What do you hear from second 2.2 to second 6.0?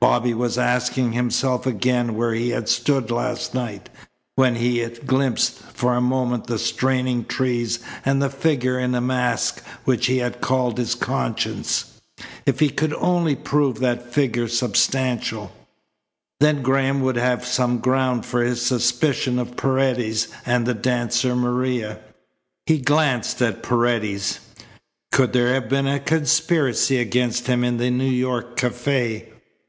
he had stood last night when he had glimpsed for a